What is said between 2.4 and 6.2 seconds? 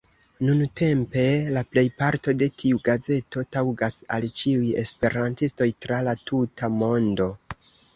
de tiu gazeto taŭgas al ĉiuj esperantistoj tra